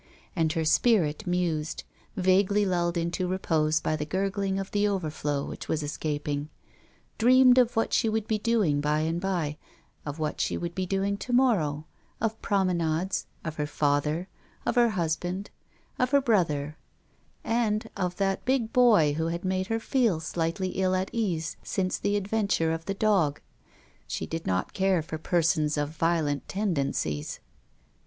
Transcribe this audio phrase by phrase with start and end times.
[0.35, 1.83] And her spirit mused,
[2.17, 6.49] vaguely lulled into repose by the gurgling of the overflow which was escaping
[7.19, 9.57] dreamed of what she would be doing by and by,
[10.03, 11.85] of what she would be doing to morrow,
[12.19, 14.27] of promenades, of her father,
[14.65, 15.51] of her husband,
[15.99, 16.77] of her brother,
[17.43, 21.99] and of that big boy who had made her feel slightly ill at ease since
[21.99, 23.39] the adventure of the dog.
[24.07, 27.39] She did not care for persons of violent tendencies.